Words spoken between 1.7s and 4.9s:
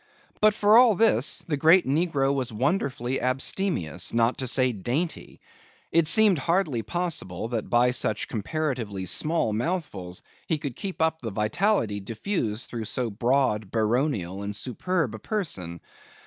negro was wonderfully abstemious, not to say